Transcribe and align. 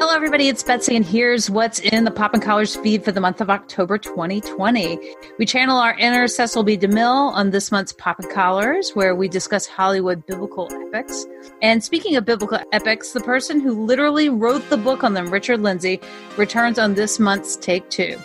Hello, 0.00 0.14
everybody. 0.14 0.48
It's 0.48 0.62
Betsy, 0.62 0.96
and 0.96 1.04
here's 1.04 1.50
what's 1.50 1.78
in 1.78 2.04
the 2.04 2.10
Popping 2.10 2.40
Collars 2.40 2.74
feed 2.74 3.04
for 3.04 3.12
the 3.12 3.20
month 3.20 3.42
of 3.42 3.50
October 3.50 3.98
2020. 3.98 4.98
We 5.38 5.44
channel 5.44 5.76
our 5.76 5.92
inner 5.98 6.26
Cecil 6.26 6.62
B. 6.62 6.78
DeMille 6.78 7.30
on 7.32 7.50
this 7.50 7.70
month's 7.70 7.92
Popping 7.92 8.30
Collars, 8.30 8.92
where 8.94 9.14
we 9.14 9.28
discuss 9.28 9.66
Hollywood 9.66 10.24
biblical 10.24 10.72
epics. 10.72 11.26
And 11.60 11.84
speaking 11.84 12.16
of 12.16 12.24
biblical 12.24 12.60
epics, 12.72 13.12
the 13.12 13.20
person 13.20 13.60
who 13.60 13.84
literally 13.84 14.30
wrote 14.30 14.70
the 14.70 14.78
book 14.78 15.04
on 15.04 15.12
them, 15.12 15.30
Richard 15.30 15.60
Lindsay, 15.60 16.00
returns 16.38 16.78
on 16.78 16.94
this 16.94 17.18
month's 17.18 17.54
Take 17.56 17.90
Two. 17.90 18.16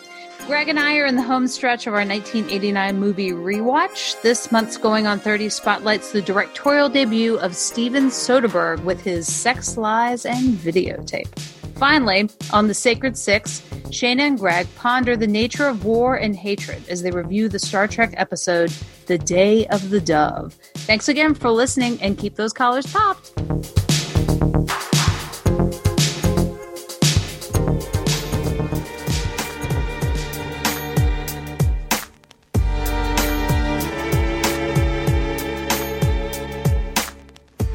Greg 0.47 0.69
and 0.69 0.79
I 0.79 0.95
are 0.97 1.05
in 1.05 1.17
the 1.17 1.23
home 1.23 1.47
stretch 1.47 1.87
of 1.87 1.93
our 1.93 2.05
1989 2.05 2.97
movie 2.97 3.31
rewatch. 3.31 4.21
This 4.21 4.49
month's 4.49 4.77
Going 4.77 5.07
on 5.07 5.19
30 5.19 5.49
spotlights 5.49 6.13
the 6.13 6.21
directorial 6.21 6.87
debut 6.87 7.37
of 7.39 7.53
Steven 7.53 8.05
Soderbergh 8.05 8.81
with 8.85 9.01
his 9.01 9.27
Sex, 9.27 9.75
Lies, 9.75 10.25
and 10.25 10.53
Videotape. 10.53 11.54
Finally, 11.75 12.29
on 12.53 12.67
the 12.67 12.73
Sacred 12.73 13.17
Six, 13.17 13.59
Shana 13.89 14.21
and 14.21 14.39
Greg 14.39 14.65
ponder 14.75 15.17
the 15.17 15.27
nature 15.27 15.67
of 15.67 15.83
war 15.83 16.15
and 16.15 16.33
hatred 16.33 16.81
as 16.87 17.01
they 17.01 17.11
review 17.11 17.49
the 17.49 17.59
Star 17.59 17.85
Trek 17.87 18.13
episode 18.15 18.69
The 19.07 19.17
Day 19.17 19.67
of 19.67 19.89
the 19.89 19.99
Dove. 19.99 20.53
Thanks 20.75 21.09
again 21.09 21.35
for 21.35 21.51
listening 21.51 22.01
and 22.01 22.17
keep 22.17 22.35
those 22.35 22.53
collars 22.53 22.87
popped. 22.87 23.33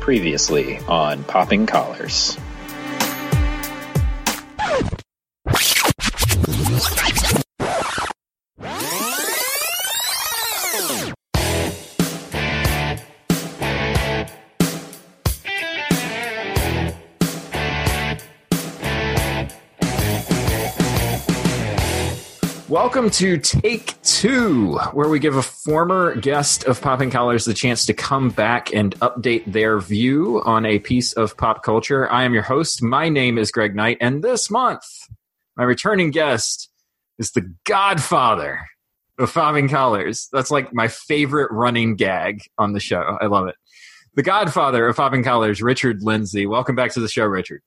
Previously 0.01 0.79
on 0.89 1.23
Popping 1.25 1.67
Collars. 1.67 2.37
Welcome 22.71 23.11
to 23.11 23.37
Take 23.37 24.01
Two, 24.03 24.79
where 24.93 25.09
we 25.09 25.19
give 25.19 25.35
a 25.35 25.43
former 25.43 26.15
guest 26.15 26.63
of 26.63 26.81
Popping 26.81 27.11
Collars 27.11 27.45
the 27.45 27.53
chance 27.53 27.85
to 27.87 27.93
come 27.93 28.31
back 28.31 28.73
and 28.73 28.95
update 29.01 29.43
their 29.53 29.81
view 29.81 30.41
on 30.45 30.65
a 30.65 30.79
piece 30.79 31.13
of 31.15 31.37
pop 31.37 31.65
culture. 31.65 32.09
I 32.09 32.23
am 32.23 32.33
your 32.33 32.45
host. 32.45 32.81
My 32.81 33.09
name 33.09 33.39
is 33.39 33.51
Greg 33.51 33.75
Knight, 33.75 33.99
and 34.01 34.23
this 34.23 34.53
month, 34.53 34.85
my 35.57 35.65
returning 35.65 36.13
guest 36.13 36.71
is 37.19 37.33
the 37.33 37.53
godfather 37.65 38.61
of 39.19 39.35
Popping 39.35 39.69
Collars. 39.69 40.29
That's 40.31 40.53
like 40.53 40.73
my 40.73 40.87
favorite 40.87 41.51
running 41.51 41.97
gag 41.97 42.43
on 42.57 42.73
the 42.73 42.79
show. 42.79 43.19
I 43.21 43.27
love 43.27 43.49
it. 43.49 43.57
The 44.15 44.23
godfather 44.23 44.87
of 44.87 44.95
Popping 44.95 45.25
Collars, 45.25 45.61
Richard 45.61 46.05
Lindsay. 46.05 46.47
Welcome 46.47 46.77
back 46.77 46.93
to 46.93 47.01
the 47.01 47.09
show, 47.09 47.25
Richard. 47.25 47.63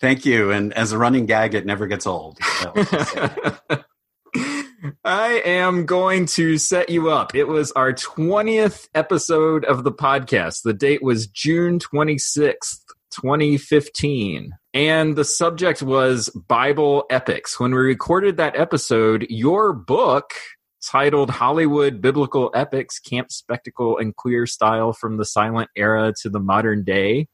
Thank 0.00 0.24
you. 0.24 0.52
And 0.52 0.72
as 0.74 0.92
a 0.92 0.98
running 0.98 1.26
gag, 1.26 1.56
it 1.56 1.66
never 1.66 1.88
gets 1.88 2.06
old. 2.06 2.38
I 5.04 5.40
am 5.46 5.86
going 5.86 6.26
to 6.26 6.58
set 6.58 6.90
you 6.90 7.10
up. 7.10 7.34
It 7.34 7.48
was 7.48 7.72
our 7.72 7.94
20th 7.94 8.86
episode 8.94 9.64
of 9.64 9.82
the 9.82 9.92
podcast. 9.92 10.62
The 10.62 10.74
date 10.74 11.02
was 11.02 11.26
June 11.26 11.78
26th, 11.78 12.80
2015. 13.10 14.52
And 14.74 15.16
the 15.16 15.24
subject 15.24 15.80
was 15.80 16.28
Bible 16.28 17.06
epics. 17.08 17.58
When 17.58 17.70
we 17.70 17.78
recorded 17.78 18.36
that 18.36 18.58
episode, 18.58 19.26
your 19.30 19.72
book 19.72 20.34
titled 20.84 21.30
Hollywood 21.30 22.02
Biblical 22.02 22.50
Epics 22.54 22.98
Camp 22.98 23.32
Spectacle 23.32 23.96
and 23.96 24.14
Queer 24.14 24.46
Style 24.46 24.92
from 24.92 25.16
the 25.16 25.24
Silent 25.24 25.70
Era 25.76 26.12
to 26.20 26.28
the 26.28 26.40
Modern 26.40 26.84
Day 26.84 27.26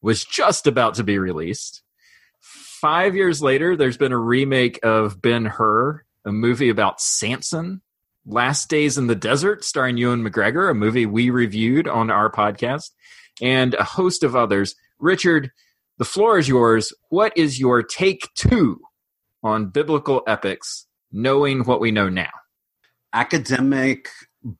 was 0.00 0.24
just 0.24 0.66
about 0.66 0.94
to 0.94 1.04
be 1.04 1.18
released. 1.18 1.82
Five 2.40 3.14
years 3.14 3.42
later, 3.42 3.76
there's 3.76 3.98
been 3.98 4.12
a 4.12 4.18
remake 4.18 4.80
of 4.82 5.20
Ben 5.20 5.44
Hur 5.44 6.02
a 6.24 6.32
movie 6.32 6.68
about 6.68 7.00
Samson, 7.00 7.82
Last 8.26 8.68
Days 8.68 8.98
in 8.98 9.06
the 9.06 9.14
Desert, 9.14 9.64
starring 9.64 9.96
Ewan 9.96 10.22
McGregor, 10.22 10.70
a 10.70 10.74
movie 10.74 11.06
we 11.06 11.30
reviewed 11.30 11.88
on 11.88 12.10
our 12.10 12.30
podcast, 12.30 12.90
and 13.40 13.74
a 13.74 13.84
host 13.84 14.22
of 14.22 14.36
others. 14.36 14.74
Richard, 14.98 15.50
the 15.98 16.04
floor 16.04 16.38
is 16.38 16.48
yours. 16.48 16.92
What 17.08 17.32
is 17.36 17.58
your 17.58 17.82
take 17.82 18.28
two 18.34 18.80
on 19.42 19.66
biblical 19.66 20.22
epics, 20.26 20.86
knowing 21.10 21.64
what 21.64 21.80
we 21.80 21.90
know 21.90 22.08
now? 22.08 22.30
Academic 23.12 24.08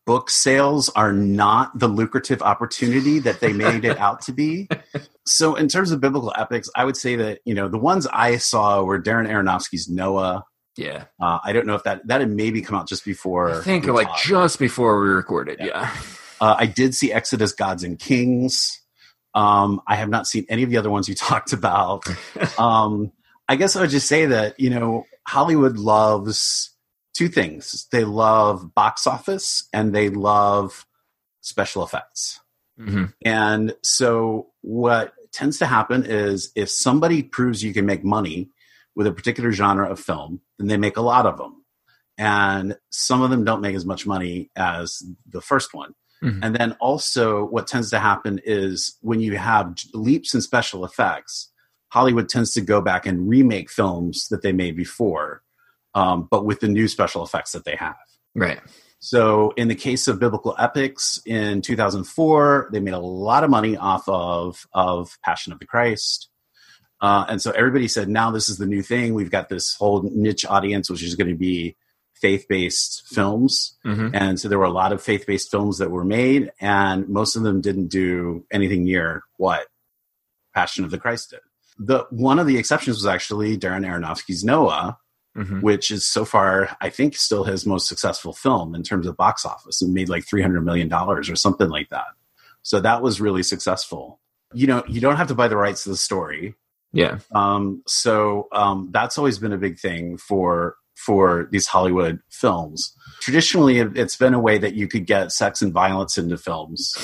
book 0.05 0.29
sales 0.29 0.89
are 0.91 1.13
not 1.13 1.79
the 1.79 1.89
lucrative 1.89 2.43
opportunity 2.43 3.19
that 3.21 3.41
they 3.41 3.53
made 3.53 3.85
it 3.85 3.99
out 3.99 4.23
to 4.23 4.33
be. 4.33 4.69
So, 5.27 5.55
in 5.55 5.69
terms 5.69 5.93
of 5.93 6.01
biblical 6.01 6.33
epics, 6.37 6.69
I 6.75 6.85
would 6.85 6.97
say 6.97 7.15
that 7.15 7.39
you 7.45 7.55
know 7.55 7.69
the 7.69 7.79
ones 7.79 8.05
I 8.09 8.39
saw 8.39 8.83
were 8.83 9.01
Darren 9.01 9.29
Aronofsky's 9.29 9.89
Noah, 9.89 10.43
yeah. 10.81 11.05
Uh, 11.21 11.39
I 11.45 11.53
don't 11.53 11.67
know 11.67 11.75
if 11.75 11.85
that 11.85 12.07
that 12.07 12.21
had 12.21 12.31
maybe 12.31 12.63
come 12.63 12.77
out 12.77 12.89
just 12.89 13.05
before. 13.05 13.61
I 13.61 13.63
think 13.63 13.87
like 13.87 14.07
talked. 14.07 14.25
just 14.25 14.59
before 14.59 15.01
we 15.01 15.11
recorded. 15.11 15.59
Yeah. 15.61 15.67
yeah. 15.67 15.97
Uh, 16.41 16.57
I 16.59 16.67
did 16.67 16.95
see 16.95 17.13
Exodus, 17.13 17.53
Gods 17.53 17.85
and 17.85 17.99
Kings. 17.99 18.81
Um, 19.35 19.83
I 19.87 19.97
have 19.97 20.09
not 20.09 20.27
seen 20.27 20.47
any 20.49 20.63
of 20.63 20.71
the 20.71 20.79
other 20.79 20.91
ones 20.91 21.09
you 21.09 21.15
talked 21.31 21.53
about. 21.53 22.05
um, 22.59 23.13
I 23.49 23.57
guess 23.57 23.77
I 23.77 23.83
would 23.83 23.91
just 23.91 24.09
say 24.09 24.27
that 24.27 24.59
you 24.59 24.71
know 24.71 25.05
Hollywood 25.29 25.77
loves 25.77 26.75
two 27.13 27.29
things. 27.29 27.87
They 27.93 28.05
love 28.05 28.75
box 28.75 29.07
office 29.07 29.69
and 29.73 29.95
they 29.95 30.09
love 30.09 30.87
special 31.43 31.85
effects. 31.85 32.41
Mm-hmm. 32.81 33.05
And 33.27 33.75
so 33.83 34.49
what 34.63 35.13
tends 35.33 35.59
to 35.59 35.67
happen 35.67 36.07
is 36.07 36.51
if 36.55 36.71
somebody 36.71 37.23
proves 37.23 37.63
you 37.63 37.75
can 37.75 37.85
make 37.85 38.05
money 38.05 38.51
with 39.01 39.07
a 39.07 39.13
particular 39.13 39.51
genre 39.51 39.89
of 39.89 39.99
film, 39.99 40.43
then 40.59 40.69
they 40.69 40.77
make 40.77 40.99
a 40.99 41.01
lot 41.01 41.25
of 41.25 41.39
them. 41.39 41.65
And 42.19 42.77
some 42.91 43.23
of 43.23 43.31
them 43.31 43.45
don't 43.45 43.63
make 43.63 43.75
as 43.75 43.87
much 43.87 44.07
money 44.07 44.51
as 44.55 45.03
the 45.27 45.41
first 45.41 45.73
one. 45.73 45.95
Mm-hmm. 46.23 46.45
And 46.45 46.55
then 46.55 46.77
also, 46.81 47.47
what 47.47 47.67
tends 47.67 47.89
to 47.93 47.99
happen 47.99 48.43
is 48.45 48.99
when 49.01 49.23
you 49.23 49.39
have 49.39 49.75
leaps 49.95 50.35
in 50.35 50.43
special 50.43 50.85
effects, 50.85 51.51
Hollywood 51.89 52.29
tends 52.29 52.53
to 52.53 52.61
go 52.61 52.83
back 52.83 53.07
and 53.07 53.27
remake 53.27 53.71
films 53.71 54.29
that 54.29 54.43
they 54.43 54.53
made 54.53 54.77
before, 54.77 55.41
um, 55.95 56.29
but 56.31 56.45
with 56.45 56.61
the 56.61 56.69
new 56.69 56.87
special 56.87 57.25
effects 57.25 57.53
that 57.53 57.65
they 57.65 57.77
have. 57.77 57.97
Right. 58.35 58.61
So, 58.99 59.55
in 59.57 59.69
the 59.69 59.75
case 59.75 60.09
of 60.09 60.21
biblical 60.21 60.55
epics 60.59 61.23
in 61.25 61.63
2004, 61.63 62.69
they 62.71 62.81
made 62.81 62.93
a 62.93 62.99
lot 62.99 63.45
of 63.45 63.49
money 63.49 63.79
off 63.79 64.07
of 64.11 64.67
of 64.75 65.17
Passion 65.25 65.55
of 65.55 65.59
the 65.59 65.65
Christ. 65.65 66.30
Uh, 67.01 67.25
and 67.29 67.41
so 67.41 67.51
everybody 67.53 67.89
said, 67.89 68.09
now 68.09 68.31
this 68.31 68.49
is 68.49 68.59
the 68.59 68.67
new 68.67 68.83
thing. 68.83 69.15
We've 69.15 69.31
got 69.31 69.49
this 69.49 69.75
whole 69.75 70.03
niche 70.13 70.45
audience, 70.45 70.91
which 70.91 71.03
is 71.03 71.15
going 71.15 71.31
to 71.31 71.37
be 71.37 71.77
faith 72.21 72.47
based 72.49 73.05
films. 73.07 73.77
Mm-hmm. 73.85 74.15
And 74.15 74.39
so 74.39 74.49
there 74.49 74.59
were 74.59 74.65
a 74.65 74.71
lot 74.71 74.93
of 74.93 75.03
faith 75.03 75.27
based 75.27 75.51
films 75.51 75.79
that 75.79 75.91
were 75.91 76.05
made, 76.05 76.53
and 76.61 77.09
most 77.09 77.37
of 77.37 77.43
them 77.43 77.61
didn't 77.61 77.89
do 77.89 78.45
anything 78.51 78.85
near 78.85 79.23
what 79.37 79.67
Passion 80.55 80.85
of 80.85 80.91
the 80.91 80.99
Christ 80.99 81.31
did. 81.31 81.41
The 81.79 82.07
one 82.11 82.39
of 82.39 82.47
the 82.47 82.59
exceptions 82.59 82.97
was 82.99 83.07
actually 83.07 83.57
Darren 83.57 83.87
Aronofsky's 83.87 84.45
Noah, 84.45 84.99
mm-hmm. 85.37 85.61
which 85.61 85.91
is 85.91 86.07
so 86.07 86.25
far, 86.25 86.77
I 86.81 86.91
think, 86.91 87.17
still 87.17 87.45
his 87.45 87.65
most 87.65 87.89
successful 87.89 88.33
film 88.33 88.75
in 88.75 88.83
terms 88.83 89.07
of 89.07 89.17
box 89.17 89.47
office. 89.47 89.81
It 89.81 89.89
made 89.89 90.09
like 90.09 90.25
$300 90.27 90.63
million 90.63 90.93
or 90.93 91.23
something 91.23 91.69
like 91.69 91.89
that. 91.89 92.09
So 92.63 92.81
that 92.81 93.01
was 93.03 93.21
really 93.21 93.43
successful. 93.43 94.21
You 94.53 94.67
know, 94.67 94.85
you 94.87 95.01
don't 95.01 95.17
have 95.17 95.29
to 95.29 95.35
buy 95.35 95.49
the 95.49 95.57
rights 95.57 95.85
to 95.85 95.91
the 95.91 95.97
story. 95.97 96.57
Yeah. 96.93 97.19
Um, 97.35 97.83
so 97.87 98.49
um, 98.53 98.89
that's 98.93 99.19
always 99.19 99.39
been 99.39 99.53
a 99.53 99.59
big 99.59 99.79
thing 99.79 100.17
for 100.17 100.77
for 100.97 101.49
these 101.51 101.67
Hollywood 101.67 102.21
films. 102.31 102.95
Traditionally, 103.21 103.79
it's 103.79 104.17
been 104.17 104.35
a 104.35 104.41
way 104.41 104.59
that 104.59 104.75
you 104.75 104.87
could 104.87 105.07
get 105.07 105.33
sex 105.33 105.63
and 105.63 105.73
violence 105.73 106.19
into 106.19 106.37
films. 106.37 106.95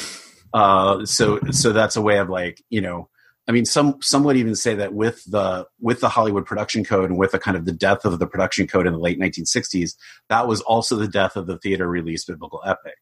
Uh, 0.53 1.05
so 1.05 1.41
so 1.51 1.73
that's 1.73 1.97
a 1.97 2.03
way 2.03 2.19
of 2.19 2.29
like 2.29 2.63
you 2.71 2.81
know. 2.81 3.09
I 3.49 3.53
mean, 3.53 3.65
some 3.65 3.99
some 4.03 4.25
would 4.25 4.37
even 4.37 4.57
say 4.57 4.75
that 4.75 4.93
with 4.93 5.23
the 5.25 5.69
with 5.81 6.01
the 6.01 6.09
Hollywood 6.09 6.47
production 6.47 6.85
code 6.85 7.11
and 7.11 7.19
with 7.19 7.31
the 7.31 7.39
kind 7.39 7.57
of 7.57 7.65
the 7.65 7.73
death 7.73 8.05
of 8.05 8.19
the 8.19 8.27
production 8.27 8.67
code 8.67 8.89
in 8.89 8.93
the 8.93 8.99
late 8.99 9.21
1960s, 9.21 9.93
that 10.29 10.49
was 10.49 10.61
also 10.63 10.97
the 10.97 11.07
death 11.07 11.37
of 11.37 11.47
the 11.47 11.57
theater 11.59 11.87
release 11.87 12.25
biblical 12.25 12.61
epic, 12.67 12.97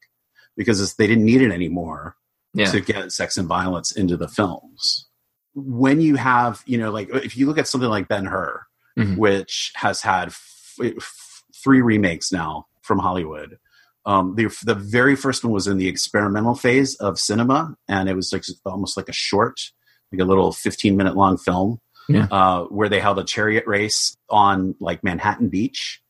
because 0.55 0.95
they 0.97 1.07
didn't 1.07 1.25
need 1.25 1.41
it 1.41 1.51
anymore 1.51 2.17
yeah. 2.53 2.67
to 2.67 2.81
get 2.83 3.11
sex 3.11 3.39
and 3.39 3.49
violence 3.49 3.91
into 3.91 4.19
the 4.19 4.29
films 4.29 5.09
when 5.55 6.01
you 6.01 6.17
have, 6.17 6.63
you 6.67 6.79
know, 6.79 6.91
like 6.91 7.09
if 7.11 7.37
you 7.37 7.47
look 7.47 7.59
at 7.59 7.69
something 7.69 7.91
like 7.91 8.09
Ben 8.09 8.27
Hur, 8.27 8.67
mm-hmm. 8.99 9.17
which 9.17 9.73
has 9.77 10.03
had 10.03 10.29
f- 10.29 10.75
f- 10.81 11.43
three 11.55 11.81
remakes 11.81 12.33
now 12.33 12.67
from 12.83 12.99
Hollywood. 12.99 13.59
Um, 14.07 14.35
the 14.35 14.55
the 14.65 14.75
very 14.75 15.17
first 15.17 15.45
one 15.45 15.53
was 15.53 15.67
in 15.67 15.79
the 15.79 15.89
experimental 15.89 16.55
phase 16.55 16.95
of 16.97 17.19
cinema, 17.19 17.75
and 17.89 18.09
it 18.09 18.15
was 18.15 18.33
like 18.33 18.45
almost 18.67 18.97
like 18.97 19.09
a 19.09 19.15
short, 19.15 19.61
like 20.13 20.21
a 20.21 20.25
little 20.25 20.53
fifteen 20.53 20.97
minute 20.97 21.17
long 21.17 21.39
film. 21.39 21.81
Yeah. 22.07 22.27
uh, 22.31 22.65
where 22.65 22.91
they 22.91 23.01
held 23.01 23.19
a 23.19 23.25
chariot 23.25 23.65
race 23.67 24.15
on 24.29 24.75
like 24.79 25.03
Manhattan 25.03 25.49
Beach 25.49 26.03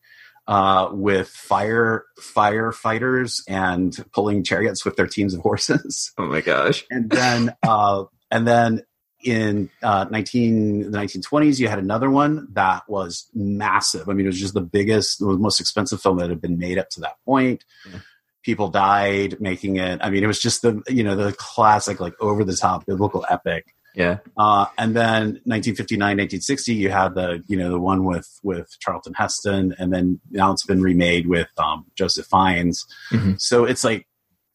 uh, 0.46 0.88
with 0.90 1.28
fire 1.28 2.04
firefighters 2.20 3.42
and 3.48 3.96
pulling 4.12 4.42
chariots 4.42 4.84
with 4.84 4.96
their 4.96 5.06
teams 5.06 5.34
of 5.34 5.40
horses. 5.40 6.12
Oh 6.18 6.26
my 6.26 6.40
gosh. 6.40 6.84
and 6.90 7.10
then 7.10 7.54
uh, 7.62 8.04
and 8.30 8.46
then 8.46 8.82
in 9.24 9.70
uh, 9.82 10.04
19 10.10 10.90
the 10.90 10.98
1920s 10.98 11.58
you 11.58 11.68
had 11.68 11.78
another 11.78 12.10
one 12.10 12.46
that 12.52 12.82
was 12.88 13.28
massive 13.34 14.08
i 14.08 14.12
mean 14.12 14.26
it 14.26 14.28
was 14.28 14.40
just 14.40 14.54
the 14.54 14.60
biggest 14.60 15.18
the 15.18 15.26
most 15.26 15.60
expensive 15.60 16.00
film 16.00 16.18
that 16.18 16.28
had 16.30 16.40
been 16.40 16.58
made 16.58 16.78
up 16.78 16.88
to 16.90 17.00
that 17.00 17.16
point 17.24 17.64
Yeah. 17.90 17.98
people 18.42 18.68
died 18.68 19.40
making 19.40 19.76
it 19.76 20.00
i 20.02 20.10
mean 20.10 20.22
it 20.22 20.26
was 20.26 20.38
just 20.40 20.62
the 20.62 20.82
you 20.88 21.02
know 21.02 21.16
the 21.16 21.32
classic 21.32 22.00
like 22.00 22.14
over 22.20 22.44
the 22.44 22.56
top 22.56 22.84
biblical 22.86 23.24
epic 23.30 23.64
Yeah. 23.96 24.18
uh, 24.36 24.66
and 24.76 24.94
then 24.94 25.40
1959 25.46 25.98
1960 26.00 26.74
you 26.74 26.90
had 26.90 27.14
the 27.14 27.42
you 27.46 27.56
know 27.56 27.70
the 27.70 27.80
one 27.80 28.04
with 28.04 28.28
with 28.42 28.68
charlton 28.80 29.14
heston 29.14 29.74
and 29.78 29.92
then 29.92 30.20
now 30.30 30.52
it's 30.52 30.66
been 30.66 30.82
remade 30.82 31.26
with 31.28 31.48
um, 31.58 31.86
joseph 31.94 32.26
fiennes 32.26 32.84
Mhm. 33.10 33.40
so 33.40 33.64
it's 33.64 33.84
like 33.84 34.06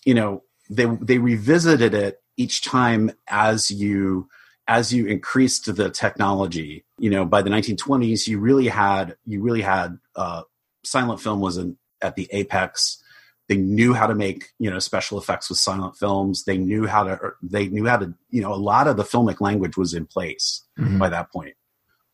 you 0.05 0.13
know 0.13 0.43
they 0.69 0.85
they 1.01 1.17
revisited 1.17 1.93
it 1.93 2.17
each 2.37 2.61
time 2.63 3.11
as 3.27 3.69
you 3.71 4.29
as 4.69 4.93
you 4.93 5.07
increased 5.07 5.65
the 5.75 5.89
technology 5.89 6.85
you 6.99 7.09
know 7.09 7.25
by 7.25 7.41
the 7.41 7.49
1920s 7.49 8.27
you 8.27 8.39
really 8.39 8.67
had 8.67 9.17
you 9.25 9.41
really 9.41 9.63
had 9.63 9.97
uh, 10.15 10.43
silent 10.83 11.19
film 11.19 11.39
was 11.41 11.57
in, 11.57 11.75
at 12.01 12.15
the 12.15 12.27
apex. 12.31 13.03
They 13.49 13.57
knew 13.57 13.93
how 13.95 14.05
to 14.07 14.13
make 14.15 14.41
you 14.59 14.69
know 14.69 14.79
special 14.79 15.17
effects 15.17 15.49
with 15.49 15.57
silent 15.57 15.97
films. 15.97 16.43
They 16.45 16.57
knew 16.57 16.85
how 16.85 17.03
to 17.03 17.11
er, 17.11 17.37
they 17.41 17.67
knew 17.67 17.87
how 17.87 17.97
to 17.97 18.13
you 18.29 18.41
know 18.41 18.53
a 18.53 18.61
lot 18.71 18.87
of 18.87 18.95
the 18.95 19.03
filmic 19.03 19.41
language 19.41 19.75
was 19.75 19.93
in 19.93 20.05
place 20.05 20.63
Mhm. 20.77 20.99
by 20.99 21.09
that 21.09 21.31
point. 21.31 21.55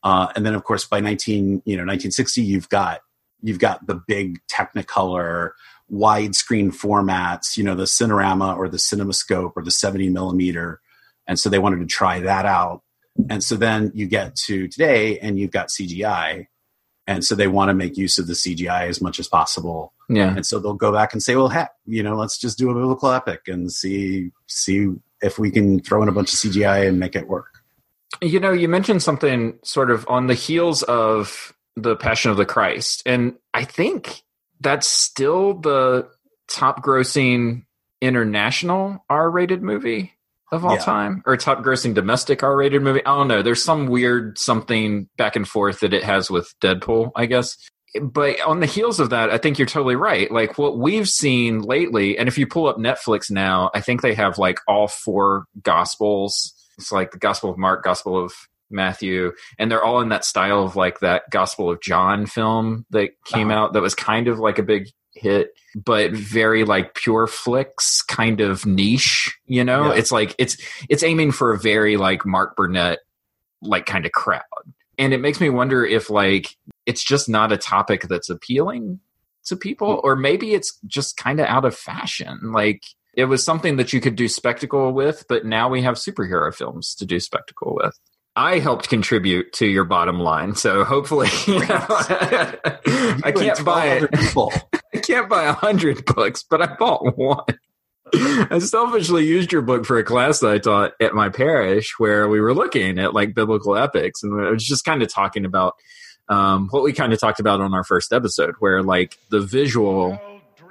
Uh, 0.01 0.27
and 0.35 0.45
then 0.45 0.55
of 0.55 0.63
course 0.63 0.85
by 0.85 0.99
19 1.01 1.61
you 1.65 1.75
know 1.77 1.83
1960 1.83 2.41
you've 2.41 2.69
got 2.69 3.01
you've 3.41 3.59
got 3.59 3.85
the 3.85 3.95
big 4.07 4.39
technicolor 4.47 5.51
widescreen 5.91 6.69
formats 6.71 7.57
you 7.57 7.63
know 7.63 7.75
the 7.75 7.83
cinerama 7.83 8.55
or 8.57 8.69
the 8.69 8.77
cinemascope 8.77 9.53
or 9.55 9.61
the 9.63 9.71
70 9.71 10.09
millimeter 10.09 10.79
and 11.27 11.39
so 11.39 11.49
they 11.49 11.59
wanted 11.59 11.79
to 11.79 11.85
try 11.85 12.19
that 12.21 12.45
out. 12.45 12.81
And 13.29 13.43
so 13.43 13.55
then 13.55 13.91
you 13.95 14.07
get 14.07 14.35
to 14.47 14.67
today 14.67 15.19
and 15.19 15.39
you've 15.39 15.51
got 15.51 15.69
cgi 15.69 16.47
and 17.07 17.23
so 17.23 17.35
they 17.35 17.47
want 17.47 17.69
to 17.69 17.73
make 17.73 17.97
use 17.97 18.17
of 18.17 18.27
the 18.27 18.33
cgi 18.33 18.87
as 18.89 19.01
much 19.01 19.19
as 19.19 19.27
possible. 19.27 19.93
Yeah. 20.09 20.35
and 20.35 20.45
so 20.45 20.59
they'll 20.59 20.73
go 20.73 20.91
back 20.91 21.13
and 21.13 21.23
say 21.23 21.35
well 21.35 21.47
heck 21.47 21.71
you 21.85 22.03
know 22.03 22.15
let's 22.15 22.37
just 22.37 22.59
do 22.59 22.69
a 22.69 22.73
biblical 22.75 23.09
epic 23.11 23.41
and 23.47 23.71
see 23.71 24.31
see 24.47 24.89
if 25.21 25.39
we 25.39 25.49
can 25.49 25.79
throw 25.79 26.03
in 26.03 26.09
a 26.09 26.11
bunch 26.11 26.31
of 26.33 26.39
cgi 26.39 26.87
and 26.87 26.99
make 26.99 27.15
it 27.15 27.27
work. 27.27 27.55
You 28.21 28.39
know, 28.39 28.51
you 28.51 28.67
mentioned 28.67 29.03
something 29.03 29.59
sort 29.63 29.91
of 29.91 30.05
on 30.07 30.27
the 30.27 30.33
heels 30.33 30.83
of 30.83 31.53
the 31.75 31.95
Passion 31.95 32.31
of 32.31 32.37
the 32.37 32.45
Christ, 32.45 33.03
and 33.05 33.33
I 33.53 33.65
think 33.65 34.23
that's 34.61 34.87
still 34.87 35.55
the 35.55 36.07
top 36.47 36.83
grossing 36.83 37.65
international 38.01 39.03
R 39.09 39.29
rated 39.29 39.61
movie 39.61 40.13
of 40.51 40.63
all 40.65 40.73
Yeah. 40.75 40.79
time, 40.81 41.23
or 41.25 41.35
top 41.37 41.63
grossing 41.63 41.93
domestic 41.93 42.43
R 42.43 42.55
rated 42.55 42.81
movie. 42.81 43.05
I 43.05 43.15
don't 43.17 43.27
know. 43.27 43.41
There's 43.41 43.63
some 43.63 43.87
weird 43.87 44.37
something 44.37 45.09
back 45.17 45.35
and 45.35 45.47
forth 45.47 45.79
that 45.81 45.93
it 45.93 46.03
has 46.03 46.29
with 46.29 46.53
Deadpool, 46.61 47.11
I 47.15 47.25
guess. 47.25 47.57
But 48.01 48.41
on 48.41 48.59
the 48.59 48.65
heels 48.65 48.99
of 48.99 49.09
that, 49.11 49.29
I 49.29 49.37
think 49.37 49.57
you're 49.57 49.65
totally 49.65 49.95
right. 49.95 50.29
Like 50.29 50.57
what 50.57 50.77
we've 50.77 51.07
seen 51.07 51.61
lately, 51.61 52.17
and 52.17 52.27
if 52.27 52.37
you 52.37 52.45
pull 52.45 52.67
up 52.67 52.77
Netflix 52.77 53.31
now, 53.31 53.71
I 53.73 53.79
think 53.81 54.01
they 54.01 54.13
have 54.13 54.37
like 54.37 54.59
all 54.67 54.87
four 54.89 55.45
gospels. 55.63 56.53
It's 56.77 56.91
like 56.91 57.11
the 57.11 57.17
Gospel 57.19 57.49
of 57.51 57.57
Mark, 57.57 57.83
Gospel 57.83 58.21
of 58.21 58.33
Matthew, 58.69 59.31
and 59.57 59.71
they're 59.71 59.83
all 59.83 60.01
in 60.01 60.09
that 60.09 60.25
style 60.25 60.63
of 60.63 60.75
like 60.75 60.99
that 60.99 61.23
Gospel 61.31 61.71
of 61.71 61.79
John 61.81 62.25
film 62.25 62.85
that 62.89 63.11
came 63.25 63.49
Uh-huh. 63.49 63.59
out 63.61 63.73
that 63.73 63.81
was 63.81 63.95
kind 63.95 64.27
of 64.27 64.39
like 64.39 64.59
a 64.59 64.63
big 64.63 64.89
hit, 65.15 65.53
but 65.75 66.11
very 66.11 66.63
like 66.63 66.93
Pure 66.93 67.27
Flix 67.27 68.01
kind 68.01 68.41
of 68.41 68.65
niche, 68.65 69.35
you 69.47 69.63
know? 69.63 69.87
Yeah. 69.87 69.99
It's 69.99 70.11
like 70.11 70.35
it's 70.37 70.57
it's 70.89 71.03
aiming 71.03 71.31
for 71.31 71.51
a 71.51 71.59
very 71.59 71.97
like 71.97 72.25
Mark 72.25 72.55
Burnett 72.55 72.99
like 73.61 73.85
kind 73.85 74.05
of 74.05 74.11
crowd. 74.11 74.43
And 74.97 75.13
it 75.13 75.19
makes 75.19 75.41
me 75.41 75.49
wonder 75.49 75.85
if 75.85 76.09
like 76.09 76.55
it's 76.85 77.03
just 77.03 77.27
not 77.27 77.51
a 77.51 77.57
topic 77.57 78.03
that's 78.03 78.29
appealing 78.29 78.99
to 79.45 79.55
people 79.55 79.97
mm. 79.97 80.03
or 80.03 80.15
maybe 80.15 80.53
it's 80.53 80.79
just 80.85 81.17
kind 81.17 81.39
of 81.39 81.47
out 81.47 81.65
of 81.65 81.75
fashion. 81.75 82.51
Like 82.51 82.83
it 83.13 83.25
was 83.25 83.43
something 83.43 83.77
that 83.77 83.93
you 83.93 84.01
could 84.01 84.15
do 84.15 84.27
spectacle 84.27 84.91
with, 84.91 85.25
but 85.27 85.45
now 85.45 85.69
we 85.69 85.81
have 85.81 85.95
superhero 85.95 86.53
films 86.53 86.95
to 86.95 87.05
do 87.05 87.19
spectacle 87.19 87.77
with. 87.81 87.97
I 88.37 88.59
helped 88.59 88.89
contribute 88.89 89.53
to 89.53 89.65
your 89.65 89.85
bottom 89.85 90.19
line, 90.19 90.55
so 90.55 90.83
hopefully 90.83 91.29
you 91.47 91.59
know, 91.59 91.85
I 91.87 93.33
can't 93.33 93.63
buy 93.63 93.85
it. 93.87 94.11
people. 94.11 94.51
Can't 95.05 95.29
buy 95.29 95.43
a 95.43 95.53
hundred 95.53 96.05
books, 96.05 96.43
but 96.49 96.61
I 96.61 96.75
bought 96.75 97.17
one. 97.17 97.45
I 98.13 98.59
selfishly 98.59 99.25
used 99.25 99.51
your 99.51 99.61
book 99.61 99.85
for 99.85 99.97
a 99.97 100.03
class 100.03 100.39
that 100.39 100.51
I 100.51 100.57
taught 100.59 100.93
at 101.01 101.13
my 101.13 101.29
parish 101.29 101.95
where 101.97 102.27
we 102.29 102.39
were 102.39 102.53
looking 102.53 102.99
at 102.99 103.13
like 103.13 103.33
biblical 103.33 103.75
epics 103.75 104.23
and 104.23 104.45
I 104.45 104.51
was 104.51 104.65
just 104.65 104.85
kind 104.85 105.01
of 105.01 105.11
talking 105.11 105.43
about 105.43 105.75
um, 106.29 106.67
what 106.69 106.83
we 106.83 106.93
kind 106.93 107.13
of 107.13 107.19
talked 107.19 107.39
about 107.39 107.61
on 107.61 107.73
our 107.73 107.83
first 107.83 108.13
episode, 108.13 108.55
where 108.59 108.81
like 108.83 109.17
the 109.29 109.41
visual 109.41 110.19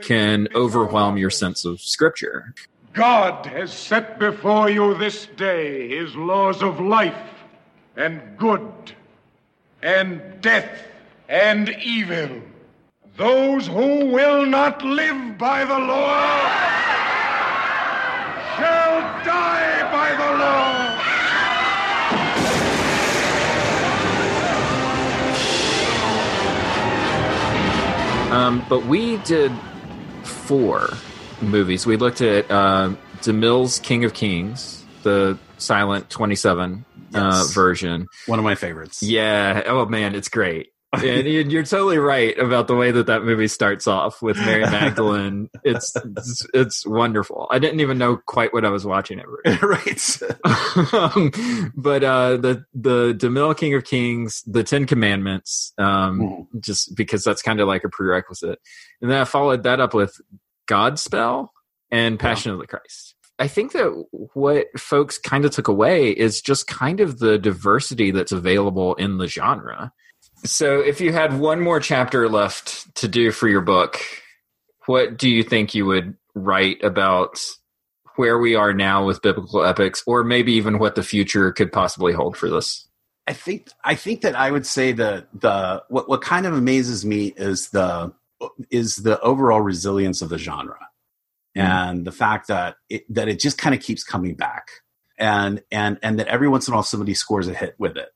can 0.00 0.48
overwhelm 0.54 1.16
your 1.16 1.31
sense 1.31 1.64
of 1.64 1.81
scripture. 1.81 2.54
God 2.92 3.46
has 3.46 3.72
set 3.72 4.19
before 4.19 4.70
you 4.70 4.96
this 4.96 5.26
day 5.26 5.88
his 5.88 6.14
laws 6.14 6.62
of 6.62 6.81
life 6.81 7.16
and 7.96 8.36
good 8.36 8.92
and 9.82 10.40
death 10.40 10.86
and 11.28 11.69
evil. 11.69 12.42
Those 13.16 13.69
who 13.69 14.06
will 14.06 14.44
not 14.44 14.84
live 14.84 15.38
by 15.38 15.64
the 15.64 15.78
law 15.78 16.49
shall 18.56 19.00
die 19.25 19.93
by 19.93 20.11
the 20.19 20.31
law. 20.40 20.75
Um, 28.37 28.66
but 28.69 28.84
we 28.87 29.19
did 29.19 29.52
four 30.25 30.88
movies. 31.40 31.87
We 31.87 31.96
looked 31.96 32.20
at 32.20 32.50
uh, 32.50 32.94
DeMille's 33.20 33.78
King 33.78 34.05
of 34.05 34.12
Kings, 34.12 34.84
the 35.05 35.38
silent 35.58 36.10
27 36.10 36.84
uh, 37.14 37.44
version. 37.52 38.08
One 38.26 38.40
of 38.40 38.44
my 38.44 38.56
favorites. 38.56 39.05
Yeah. 39.05 39.62
Oh 39.67 39.86
man, 39.86 40.17
it's 40.17 40.29
great. 40.29 40.73
And 40.94 41.27
you- 41.27 41.41
you're 41.48 41.63
totally 41.65 41.98
right 41.98 42.39
about 42.39 42.67
the 42.69 42.74
way 42.77 42.91
that 42.91 43.06
that 43.06 43.24
movie 43.24 43.48
starts 43.48 43.86
off 43.86 44.20
with 44.22 44.36
Mary 44.39 44.63
Magdalene. 44.70 45.48
It's 45.65 45.94
it's, 45.96 46.46
it's 46.55 46.86
wonderful. 46.86 47.46
I 47.51 47.58
didn't 47.58 47.81
even 47.81 47.98
know 47.98 48.17
quite 48.27 48.53
what 48.53 48.65
I 48.65 48.70
was 48.70 48.84
watching 48.86 49.20
at 49.20 49.27
first. 49.58 50.22
right. 50.44 50.93
um, 50.94 51.70
but 51.77 52.05
uh, 52.05 52.36
the 52.36 52.65
the 52.74 53.15
DeMille 53.15 53.56
King 53.56 53.74
of 53.74 53.84
Kings, 53.84 54.43
the 54.46 54.65
Ten 54.65 54.86
Commandments, 54.86 55.72
um, 55.79 56.20
Mhm. 56.20 56.60
just 56.60 56.94
because 56.96 57.24
that's 57.24 57.43
kind 57.43 57.60
of 57.60 57.69
like 57.69 57.84
a 57.84 57.89
prerequisite, 57.89 58.58
and 59.01 59.10
then 59.10 59.20
I 59.20 59.24
followed 59.24 59.63
that 59.65 59.81
up 59.81 59.94
with 59.94 60.20
Godspell 60.69 61.48
and 61.91 62.19
Passion 62.19 62.53
of 62.53 62.58
the 62.58 62.67
Christ. 62.67 63.15
I 63.39 63.48
think 63.48 63.72
that 63.72 63.89
what 64.34 64.67
folks 64.79 65.19
kind 65.19 65.44
of 65.44 65.51
took 65.51 65.67
away 65.67 66.10
is 66.10 66.41
just 66.41 66.69
kind 66.69 67.01
of 67.01 67.19
the 67.19 67.36
diversity 67.36 68.13
that's 68.13 68.31
available 68.32 68.94
in 68.94 69.19
the 69.19 69.27
genre. 69.27 69.93
So, 70.44 70.81
if 70.81 71.01
you 71.01 71.13
had 71.13 71.39
one 71.39 71.60
more 71.60 71.81
chapter 71.81 72.29
left 72.29 72.94
to 72.96 73.08
do 73.08 73.32
for 73.32 73.48
your 73.48 73.63
book, 73.63 73.98
what 74.86 75.17
do 75.17 75.29
you 75.29 75.43
think 75.43 75.74
you 75.74 75.86
would 75.86 76.17
write 76.34 76.82
about 76.84 77.43
where 78.17 78.39
we 78.39 78.55
are 78.55 78.72
now 78.72 79.05
with 79.05 79.22
biblical 79.22 79.65
epics, 79.65 80.03
or 80.06 80.22
maybe 80.22 80.53
even 80.53 80.79
what 80.79 80.94
the 80.94 81.03
future 81.03 81.51
could 81.53 81.72
possibly 81.72 82.13
hold 82.13 82.36
for 82.36 82.48
this? 82.48 82.86
I 83.27 83.32
think 83.32 83.69
I 83.82 83.94
think 83.94 84.20
that 84.20 84.36
I 84.36 84.51
would 84.51 84.67
say 84.67 84.93
that 84.93 85.29
the 85.39 85.82
what 85.89 86.08
what 86.08 86.20
kind 86.20 86.46
of 86.46 86.55
amazes 86.55 87.05
me 87.06 87.32
is 87.36 87.70
the 87.70 88.13
is 88.70 88.96
the 88.96 89.19
overall 89.20 89.63
resilience 89.63 90.20
of 90.20 90.29
the 90.29 90.36
genre 90.36 90.79
and 91.55 92.05
the 92.05 92.13
fact 92.13 92.48
that 92.48 92.77
it 92.91 93.05
that 93.13 93.29
it 93.29 93.41
just 93.41 93.58
kind 93.58 93.74
of 93.74 93.81
keeps 93.81 94.03
coming 94.05 94.34
back 94.34 94.69
and 95.19 95.63
and 95.70 95.98
and 96.03 96.19
that 96.19 96.27
every 96.27 96.48
once 96.48 96.67
in 96.67 96.74
a 96.74 96.77
while 96.77 96.82
somebody 96.82 97.15
scores 97.15 97.48
a 97.48 97.55
hit 97.55 97.74
with 97.79 97.96
it. 97.96 98.08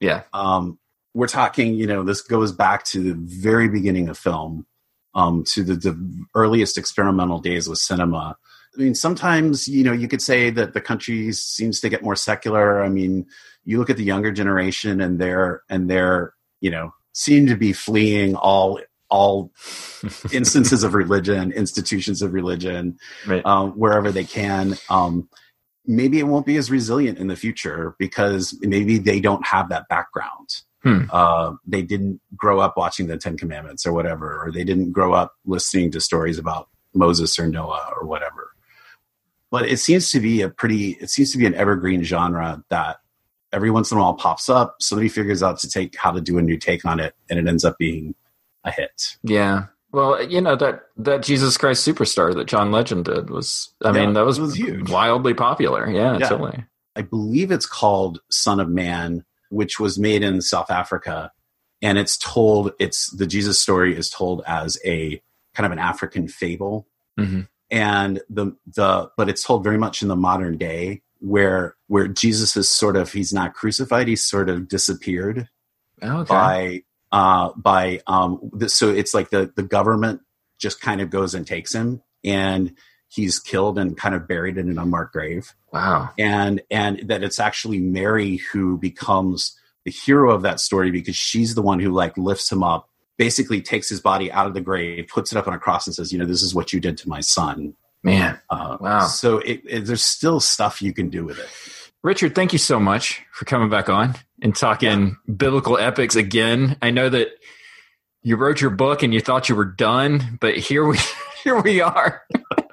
Yeah. 0.00 0.22
Um, 0.32 0.78
we're 1.18 1.26
talking, 1.26 1.74
you 1.74 1.84
know, 1.84 2.04
this 2.04 2.22
goes 2.22 2.52
back 2.52 2.84
to 2.84 3.02
the 3.02 3.14
very 3.14 3.68
beginning 3.68 4.08
of 4.08 4.16
film, 4.16 4.64
um, 5.16 5.42
to 5.42 5.64
the, 5.64 5.74
the 5.74 6.24
earliest 6.36 6.78
experimental 6.78 7.40
days 7.40 7.68
with 7.68 7.80
cinema. 7.80 8.36
I 8.76 8.80
mean, 8.80 8.94
sometimes, 8.94 9.66
you 9.66 9.82
know, 9.82 9.92
you 9.92 10.06
could 10.06 10.22
say 10.22 10.50
that 10.50 10.74
the 10.74 10.80
country 10.80 11.32
seems 11.32 11.80
to 11.80 11.88
get 11.88 12.04
more 12.04 12.14
secular. 12.14 12.84
I 12.84 12.88
mean, 12.88 13.26
you 13.64 13.78
look 13.78 13.90
at 13.90 13.96
the 13.96 14.04
younger 14.04 14.30
generation 14.30 15.00
and 15.00 15.18
they're, 15.18 15.62
and 15.68 15.90
they're, 15.90 16.34
you 16.60 16.70
know, 16.70 16.94
seem 17.14 17.48
to 17.48 17.56
be 17.56 17.72
fleeing 17.72 18.36
all, 18.36 18.78
all 19.10 19.50
instances 20.32 20.84
of 20.84 20.94
religion, 20.94 21.50
institutions 21.50 22.22
of 22.22 22.32
religion, 22.32 22.96
Right. 23.26 23.44
um, 23.44 23.72
wherever 23.72 24.12
they 24.12 24.22
can. 24.24 24.76
Um, 24.88 25.28
maybe 25.84 26.20
it 26.20 26.28
won't 26.28 26.46
be 26.46 26.58
as 26.58 26.70
resilient 26.70 27.18
in 27.18 27.26
the 27.26 27.34
future 27.34 27.96
because 27.98 28.56
maybe 28.60 28.98
they 28.98 29.18
don't 29.18 29.44
have 29.44 29.70
that 29.70 29.88
background. 29.88 30.62
Hmm. 30.82 31.02
Uh, 31.10 31.54
they 31.66 31.82
didn't 31.82 32.20
grow 32.36 32.60
up 32.60 32.76
watching 32.76 33.08
the 33.08 33.16
Ten 33.16 33.36
Commandments 33.36 33.84
or 33.86 33.92
whatever, 33.92 34.42
or 34.44 34.52
they 34.52 34.64
didn't 34.64 34.92
grow 34.92 35.12
up 35.12 35.34
listening 35.44 35.90
to 35.92 36.00
stories 36.00 36.38
about 36.38 36.68
Moses 36.94 37.38
or 37.38 37.46
Noah 37.48 37.92
or 38.00 38.06
whatever. 38.06 38.52
But 39.50 39.68
it 39.68 39.78
seems 39.78 40.10
to 40.12 40.20
be 40.20 40.42
a 40.42 40.48
pretty, 40.48 40.90
it 41.00 41.10
seems 41.10 41.32
to 41.32 41.38
be 41.38 41.46
an 41.46 41.54
evergreen 41.54 42.02
genre 42.02 42.62
that 42.68 42.98
every 43.52 43.70
once 43.70 43.90
in 43.90 43.98
a 43.98 44.00
while 44.00 44.14
pops 44.14 44.48
up. 44.48 44.76
Somebody 44.80 45.08
figures 45.08 45.42
out 45.42 45.58
to 45.60 45.68
take 45.70 45.96
how 45.96 46.10
to 46.12 46.20
do 46.20 46.38
a 46.38 46.42
new 46.42 46.58
take 46.58 46.84
on 46.84 47.00
it, 47.00 47.14
and 47.30 47.38
it 47.38 47.46
ends 47.48 47.64
up 47.64 47.76
being 47.78 48.14
a 48.64 48.70
hit. 48.70 49.16
Yeah. 49.22 49.64
Well, 49.90 50.22
you 50.22 50.42
know 50.42 50.54
that 50.56 50.82
that 50.98 51.22
Jesus 51.22 51.56
Christ 51.56 51.86
Superstar 51.88 52.34
that 52.34 52.46
John 52.46 52.70
Legend 52.70 53.06
did 53.06 53.30
was. 53.30 53.70
I 53.82 53.88
Yeah, 53.88 54.04
mean, 54.04 54.12
that 54.14 54.26
was, 54.26 54.38
was 54.38 54.54
huge. 54.54 54.90
wildly 54.90 55.32
popular. 55.32 55.90
Yeah, 55.90 56.18
Yeah. 56.18 56.28
totally. 56.28 56.64
I 56.94 57.02
believe 57.02 57.50
it's 57.50 57.64
called 57.64 58.20
Son 58.28 58.60
of 58.60 58.68
Man, 58.68 59.24
which 59.50 59.78
was 59.80 59.98
made 59.98 60.22
in 60.22 60.40
South 60.40 60.70
Africa. 60.70 61.32
And 61.80 61.98
it's 61.98 62.16
told, 62.16 62.72
it's 62.78 63.10
the 63.10 63.26
Jesus 63.26 63.60
story 63.60 63.96
is 63.96 64.10
told 64.10 64.42
as 64.46 64.78
a 64.84 65.22
kind 65.54 65.66
of 65.66 65.72
an 65.72 65.78
African 65.78 66.28
fable. 66.28 66.86
Mhm. 67.18 67.48
And 67.70 68.20
the, 68.30 68.56
the, 68.66 69.10
but 69.16 69.28
it's 69.28 69.42
told 69.42 69.62
very 69.62 69.78
much 69.78 70.02
in 70.02 70.08
the 70.08 70.16
modern 70.16 70.56
day 70.56 71.02
where, 71.20 71.76
where 71.86 72.08
Jesus 72.08 72.56
is 72.56 72.68
sort 72.68 72.96
of, 72.96 73.12
he's 73.12 73.32
not 73.32 73.54
crucified, 73.54 74.08
he's 74.08 74.22
sort 74.22 74.48
of 74.48 74.68
disappeared 74.68 75.48
Oh, 76.00 76.20
okay. 76.20 76.28
by, 76.28 76.82
uh, 77.12 77.52
by, 77.56 78.00
um, 78.06 78.50
the, 78.52 78.68
so 78.68 78.90
it's 78.90 79.14
like 79.14 79.30
the, 79.30 79.52
the 79.54 79.62
government 79.62 80.20
just 80.58 80.80
kind 80.80 81.00
of 81.00 81.10
goes 81.10 81.34
and 81.34 81.46
takes 81.46 81.74
him 81.74 82.02
and 82.24 82.74
he's 83.08 83.38
killed 83.38 83.78
and 83.78 83.96
kind 83.96 84.14
of 84.14 84.28
buried 84.28 84.58
in 84.58 84.68
an 84.68 84.78
unmarked 84.78 85.12
grave 85.12 85.54
Wow. 85.72 86.10
and 86.18 86.60
and 86.70 87.00
that 87.08 87.22
it's 87.22 87.40
actually 87.40 87.78
Mary 87.78 88.36
who 88.52 88.78
becomes 88.78 89.56
the 89.84 89.90
hero 89.90 90.32
of 90.32 90.42
that 90.42 90.60
story 90.60 90.90
because 90.90 91.16
she's 91.16 91.54
the 91.54 91.62
one 91.62 91.80
who 91.80 91.90
like 91.90 92.16
lifts 92.18 92.50
him 92.52 92.62
up, 92.62 92.88
basically 93.16 93.62
takes 93.62 93.88
his 93.88 94.00
body 94.00 94.30
out 94.30 94.46
of 94.46 94.54
the 94.54 94.60
grave, 94.60 95.08
puts 95.08 95.32
it 95.32 95.38
up 95.38 95.46
on 95.48 95.54
a 95.54 95.58
cross, 95.58 95.86
and 95.86 95.94
says, 95.94 96.12
"You 96.12 96.18
know, 96.18 96.26
this 96.26 96.42
is 96.42 96.54
what 96.54 96.72
you 96.72 96.80
did 96.80 96.98
to 96.98 97.08
my 97.08 97.20
son." 97.20 97.74
Man. 98.02 98.38
Uh, 98.50 98.76
Wow. 98.80 99.06
So 99.06 99.38
it, 99.38 99.60
it, 99.64 99.86
there's 99.86 100.02
still 100.04 100.40
stuff 100.40 100.80
you 100.82 100.92
can 100.92 101.08
do 101.08 101.24
with 101.24 101.38
it. 101.38 101.48
Richard, 102.04 102.34
thank 102.34 102.52
you 102.52 102.58
so 102.58 102.78
much 102.78 103.22
for 103.32 103.44
coming 103.44 103.68
back 103.70 103.88
on 103.88 104.14
and 104.40 104.54
talking 104.54 105.16
biblical 105.36 105.76
epics 105.78 106.14
again. 106.16 106.76
I 106.80 106.90
know 106.90 107.08
that 107.08 107.28
you 108.22 108.36
wrote 108.36 108.60
your 108.60 108.70
book 108.70 109.02
and 109.02 109.12
you 109.12 109.20
thought 109.20 109.48
you 109.48 109.54
were 109.56 109.64
done, 109.64 110.38
but 110.40 110.56
here 110.56 110.86
we 110.86 110.98
here 111.44 111.60
we 111.60 111.80
are. 111.80 112.22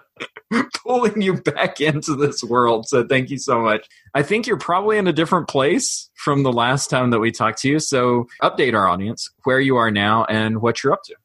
pulling 0.85 1.21
you 1.21 1.33
back 1.41 1.81
into 1.81 2.15
this 2.15 2.43
world. 2.43 2.87
So 2.87 3.05
thank 3.05 3.29
you 3.29 3.37
so 3.37 3.61
much. 3.61 3.87
I 4.13 4.23
think 4.23 4.47
you're 4.47 4.57
probably 4.57 4.97
in 4.97 5.07
a 5.07 5.13
different 5.13 5.47
place 5.47 6.09
from 6.15 6.43
the 6.43 6.53
last 6.53 6.89
time 6.89 7.09
that 7.11 7.19
we 7.19 7.31
talked 7.31 7.59
to 7.59 7.69
you. 7.69 7.79
So 7.79 8.27
update 8.41 8.73
our 8.73 8.87
audience 8.87 9.29
where 9.43 9.59
you 9.59 9.77
are 9.77 9.91
now 9.91 10.25
and 10.25 10.61
what 10.61 10.83
you're 10.83 10.93
up 10.93 11.03
to. 11.05 11.15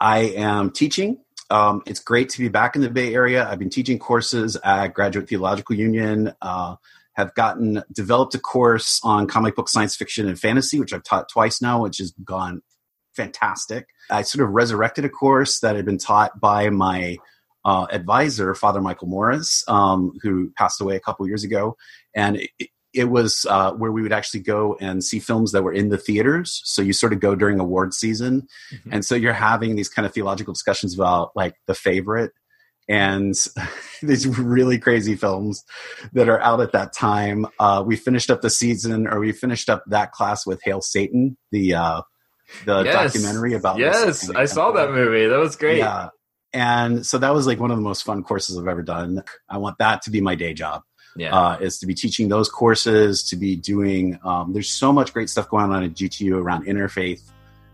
I 0.00 0.18
am 0.36 0.70
teaching. 0.70 1.18
Um, 1.50 1.82
it's 1.86 2.00
great 2.00 2.28
to 2.30 2.38
be 2.38 2.48
back 2.48 2.76
in 2.76 2.82
the 2.82 2.90
Bay 2.90 3.14
Area. 3.14 3.48
I've 3.48 3.58
been 3.58 3.70
teaching 3.70 3.98
courses 3.98 4.56
at 4.62 4.88
Graduate 4.88 5.28
Theological 5.28 5.76
Union. 5.76 6.32
Uh, 6.42 6.76
have 7.14 7.34
gotten 7.34 7.82
developed 7.90 8.36
a 8.36 8.38
course 8.38 9.00
on 9.02 9.26
comic 9.26 9.56
book 9.56 9.68
science 9.68 9.96
fiction 9.96 10.28
and 10.28 10.38
fantasy, 10.38 10.78
which 10.78 10.92
I've 10.92 11.02
taught 11.02 11.28
twice 11.28 11.60
now, 11.60 11.82
which 11.82 11.98
has 11.98 12.12
gone 12.24 12.62
fantastic. 13.16 13.88
I 14.08 14.22
sort 14.22 14.46
of 14.46 14.54
resurrected 14.54 15.04
a 15.04 15.08
course 15.08 15.58
that 15.60 15.74
had 15.74 15.84
been 15.84 15.98
taught 15.98 16.38
by 16.38 16.70
my 16.70 17.16
uh, 17.64 17.86
advisor, 17.90 18.54
Father 18.54 18.80
Michael 18.80 19.08
Morris, 19.08 19.64
um, 19.68 20.12
who 20.22 20.50
passed 20.56 20.80
away 20.80 20.96
a 20.96 21.00
couple 21.00 21.26
years 21.26 21.44
ago, 21.44 21.76
and 22.14 22.36
it, 22.36 22.68
it 22.94 23.04
was 23.10 23.44
uh, 23.50 23.72
where 23.72 23.92
we 23.92 24.00
would 24.02 24.12
actually 24.12 24.40
go 24.40 24.76
and 24.80 25.04
see 25.04 25.18
films 25.18 25.52
that 25.52 25.62
were 25.62 25.72
in 25.72 25.90
the 25.90 25.98
theaters. 25.98 26.62
So 26.64 26.80
you 26.82 26.92
sort 26.94 27.12
of 27.12 27.20
go 27.20 27.34
during 27.34 27.60
award 27.60 27.92
season, 27.94 28.46
Mhm. 28.72 28.92
and 28.92 29.04
so 29.04 29.14
you're 29.14 29.32
having 29.34 29.76
these 29.76 29.88
kind 29.90 30.06
of 30.06 30.14
theological 30.14 30.54
discussions 30.54 30.94
about 30.94 31.30
like 31.36 31.54
the 31.66 31.74
favorite 31.74 32.32
and 32.88 33.34
these 34.02 34.26
really 34.26 34.78
crazy 34.78 35.14
films 35.16 35.62
that 36.14 36.28
are 36.30 36.40
out 36.40 36.60
at 36.60 36.72
that 36.72 36.94
time. 36.94 37.46
Uh, 37.60 37.82
we 37.86 37.96
finished 37.96 38.30
up 38.30 38.40
the 38.40 38.48
season, 38.50 39.06
or 39.06 39.20
we 39.20 39.32
finished 39.32 39.68
up 39.68 39.82
that 39.88 40.12
class 40.12 40.46
with 40.46 40.60
Hail 40.64 40.80
Satan, 40.80 41.36
the 41.52 41.74
uh, 41.74 42.00
the 42.64 42.84
Yes. 42.84 43.12
documentary 43.12 43.52
about 43.52 43.78
Yes, 43.78 44.30
I 44.30 44.46
saw 44.46 44.72
that 44.72 44.92
movie. 44.92 45.26
That 45.26 45.38
was 45.38 45.56
great. 45.56 45.78
Yeah. 45.78 46.08
And 46.52 47.04
so 47.04 47.18
that 47.18 47.34
was 47.34 47.46
like 47.46 47.60
one 47.60 47.70
of 47.70 47.76
the 47.76 47.82
most 47.82 48.02
fun 48.02 48.22
courses 48.22 48.56
I've 48.58 48.68
ever 48.68 48.82
done. 48.82 49.22
I 49.48 49.58
want 49.58 49.78
that 49.78 50.02
to 50.02 50.10
be 50.10 50.20
my 50.20 50.34
day 50.34 50.54
job 50.54 50.82
Yeah. 51.16 51.34
uh, 51.36 51.58
is 51.58 51.78
to 51.80 51.86
be 51.86 51.94
teaching 51.94 52.28
those 52.28 52.48
courses, 52.48 53.22
to 53.30 53.36
be 53.36 53.54
doing. 53.56 54.18
Um, 54.24 54.52
there's 54.52 54.70
so 54.70 54.92
much 54.92 55.12
great 55.12 55.28
stuff 55.28 55.48
going 55.50 55.70
on 55.72 55.82
at 55.84 55.92
GTU 55.94 56.40
around 56.40 56.64
interfaith 56.66 57.20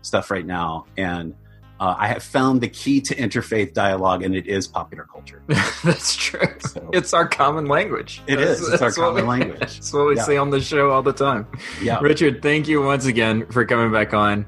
stuff 0.01 0.29
right 0.29 0.45
now, 0.45 0.85
and 0.97 1.33
uh, 1.79 1.95
I 1.97 2.07
have 2.07 2.23
found 2.23 2.61
the 2.61 2.69
key 2.69 3.01
to 3.01 3.15
interfaith 3.15 3.73
dialogue, 3.73 4.23
and 4.23 4.33
it 4.35 4.45
is 4.47 4.65
popular 4.67 5.03
culture. 5.11 5.41
That's 5.83 6.15
true. 6.15 6.47
So 6.59 6.89
It's 6.93 7.13
our 7.13 7.27
common 7.27 7.65
language. 7.65 8.21
it 8.27 8.35
That's- 8.37 8.59
is. 8.61 8.69
It's 8.73 8.81
our 8.81 8.91
common 8.91 9.23
we- 9.23 9.29
language. 9.29 9.59
That's 9.59 9.91
what 9.93 10.07
we 10.07 10.15
Yeah. 10.15 10.23
say 10.23 10.37
on 10.37 10.51
the 10.51 10.61
show 10.61 10.91
all 10.91 11.01
the 11.01 11.11
time. 11.13 11.47
Yeah. 11.81 11.99
Richard, 12.01 12.41
thank 12.41 12.67
you 12.67 12.81
once 12.81 13.05
again 13.05 13.45
for 13.47 13.65
coming 13.65 13.91
back 13.91 14.13
on. 14.13 14.45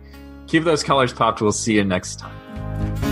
Keep 0.48 0.64
those 0.64 0.84
colors 0.84 1.12
popped. 1.12 1.42
We'll 1.42 1.52
see 1.52 1.74
you 1.76 1.84
next 1.84 2.20
time. 2.20 3.07